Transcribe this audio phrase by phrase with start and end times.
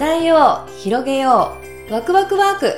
[0.00, 1.52] 伝えよう広げよ
[1.90, 2.72] うワクワクワーク。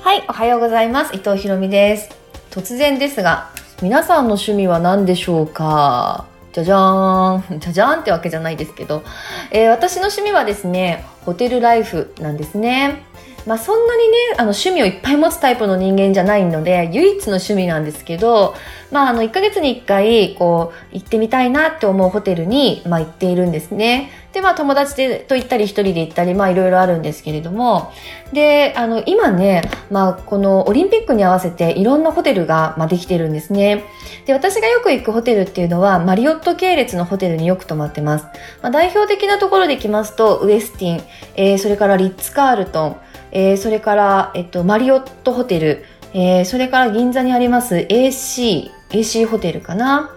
[0.00, 1.14] はいおはようございます。
[1.14, 2.16] 伊藤ひろみです。
[2.50, 3.50] 突然ですが
[3.82, 6.24] 皆さんの趣味は何でしょうか？
[6.54, 7.60] じゃじゃーん。
[7.60, 9.02] じゃじゃーんってわけじゃないですけど、
[9.50, 13.10] えー、私の趣味はですねホテルライフなんですね
[13.46, 18.54] まあ、そんなにねあの趣味をいっぱい持つタイプの人間じゃないので唯一の趣味なんですけど、
[18.90, 24.10] まあ、あの1ヶ月に1回こう行ってみたいなって思うホテルに、まあ、行っているんですね。
[24.32, 27.92] で、まあ、友達でと行ったり一人で行ったり、まあ、いろいろあるんですけれども、
[28.32, 33.84] で、あの、今ね、まあ、このオリンピックに合わせていろんなホテルが、まあ、できてるんですね。
[34.26, 38.24] で、私がよく行くホテルっていうのは、マリオット系列のホテルによく泊まってます。
[38.62, 41.02] まあ、代表的なところでいきますと、ウエスティン、
[41.36, 42.96] えー、それからリッツ・カールトン、
[43.32, 50.14] えー、それから、えっと、マリオットホテル、えー、それから銀座にあります AC、AC ホテルかな。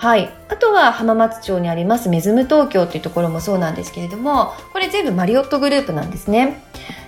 [0.00, 0.30] はい。
[0.48, 6.64] あとは浜松町にありますメズム東京っていうところもそうなんですけれども、これ全部マリオットグループなんですね。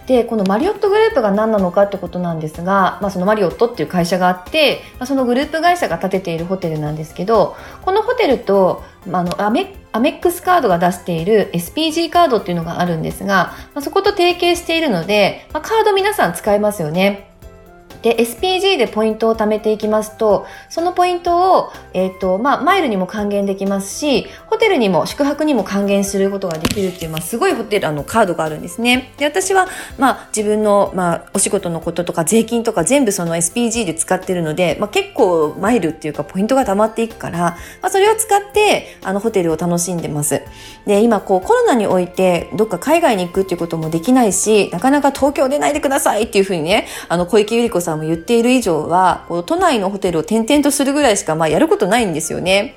[0.07, 17.32] で、このマリオットグループが何なのかってことなんですが、まあそのマリオットっていう会社があって、まあ、そのグループ会社が建てているホテルなんですけど、このホテルと、まあ、のアメアメックスカードが出している SPG カードっていうのがあるんですが、まあ、そこと提携しているので、まあ、カード皆さん使えますよね。
[18.03, 29.13] で、SPG でポイントを貯めていきますと、そのポイントを、えっ、ー、と、まあ、マイルにも還元できますし、ホテルにも宿泊にも還元することができるっていう、まあ、すごいホテル、あの、カードがあるんですね。
[29.19, 40.43] で、私は、まあ、自分の、まあ、お仕事のこととか税金とか全部その SPG で使ってるので、まあ、結構マイルっていうかポイントが貯まっていくから、まあ、それを使って、あの、ホテルを楽しんでます。
[40.87, 52.77] で、今、こう、コロナにおいて、どっか海外に行くっていうこともできないし、なかなか東京出ないでくださいっていうふうにね、あの、小池百合子さんさんも言っている以上は、こう都内のホテルを転々とするぐらいしか、まあ、やることないんですよね。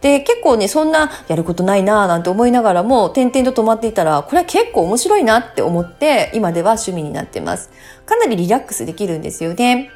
[0.00, 7.70] で、結構ね、そんなやることないなぁなんて思いながらも、点々と泊まっていたら、これは結構面白いなって思って、今では趣味になってます。
[8.04, 9.90] かなりリラックスできるんですよね。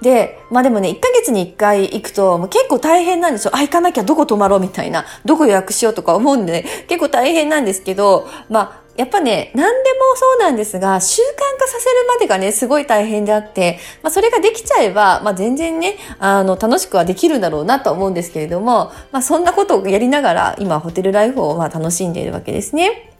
[0.00, 3.50] で、まあでもね、1ヶ月に1回行くと、もう結構大変なんですよ。
[3.52, 23.12] あ、行かなきゃどこ泊まろうみたいな、どこ予約しようとか思うんで、ね、結構大変なんですけど、まあ、やっぱね、何でもそうなんですが、習慣化させるまでがね、すごい大変であって、まあ、それができちゃえば、まあ、全然ね、あの、楽しくはできるんだろうなと思うんですけれども、まあ、そんなことをやりながら、今、ホテルライフをまあ楽しんでいるわけですね。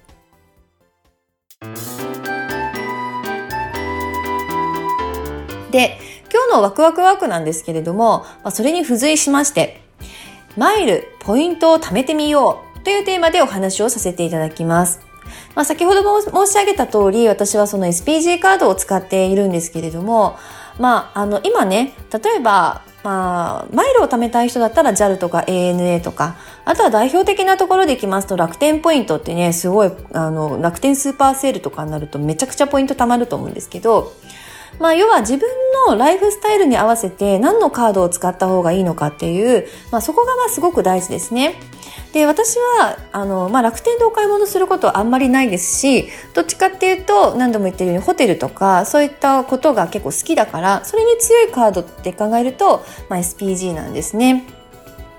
[5.70, 5.96] で、
[6.32, 9.80] 今日のワクワクワークなんですけれども、まあ、それに付随しまして、
[10.56, 15.07] マイル、ポイントを貯めてみようというテーマでお話をさせていただきます。
[15.58, 20.36] まあ、先ほども申し上げた通り、私はその SPG カードを使っているんですけれども、
[20.78, 34.12] まあ、あの、今ね、例えば、まあ、マイルを貯めたい人だったら JAL とか ANA とか、あとは代表的なところでいきますと楽天ポイントってね、すごい、あの、楽天スーパーセールとかになるとめちゃくちゃポイント貯まると思うんですけど、
[34.78, 35.48] まあ、要は自分
[35.88, 41.56] のライフスタイルに合わせて何のカードを使った方がいいのかっていう、まあ、そこがまあすごく大事ですね。
[42.18, 54.44] で私はあの、まあ、楽天でお買い物することはあんまりないですしどっちかっていうと何度も言ってるようにホテルとかそういったことが結構好きだからそれに強いカードって考えると、まあ、SPG なんですね。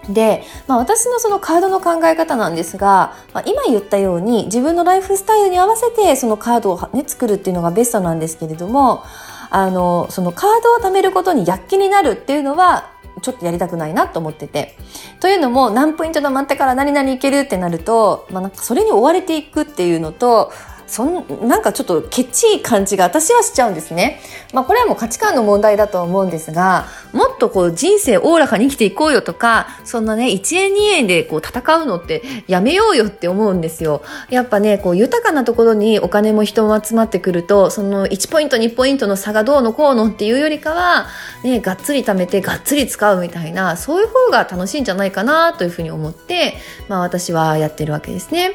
[0.10, 9.04] で、まあ、私のそのカードの考え方なんですが、まあ、今言ったように自分のライフスタイルに合わせてそのカードを、ね、作るっていうのがベストなんですけれども
[9.52, 10.50] あのそのカー
[10.82, 14.76] ドを貯めることに躍起になるっていうのはちょっとやりたくないなと思ってて。
[15.20, 20.52] というのも何ポイント貯まってから何々いけるってなると、まあ、なんかそれに追われていくっていうのと
[20.90, 24.20] そんなんかちょっとケチい感じが私はしちゃうんですね。
[24.54, 34.02] まあこれはもう価値観の問題だと思うんですが、もっとこう人生おおらかに生きていこうよとか、そんなね、1円2円でこう戦うのってやめようよって思うんですよ。
[34.30, 41.08] やっぱね、こう豊かなところにお金も人も集まってくると、その1ポイント2ポイントの差がどうのこうのっていうよりかは、
[41.44, 46.56] ね、がっつり貯めてがっつり使うみたいな、そういう方が楽しいんじゃないかなというふうに思って、
[46.88, 48.54] まあ私はやってるわけですね。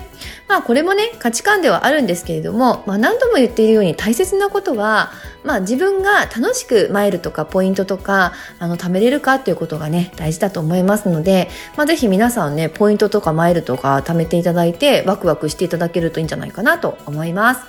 [0.49, 5.13] まあこれもね、価値観ではあるんですですけれども、まあ、何度も言っているように大切なことは、
[5.45, 17.63] まあ、自分が楽しくマイルとかポイントとかあの貯めれるかっていうことがね大事だと思いますので、まあ、ぜひ皆さんねポイントとかマイルとか貯めていただいてワクワクしていただけるといいんじゃないかなと思います。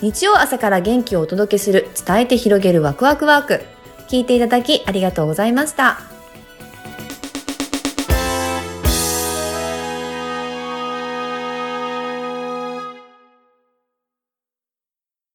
[0.00, 3.60] 日曜朝から元気をお届けする伝えて広げるワクワクワーク
[4.08, 6.19] 聞いていただきありがとうございました。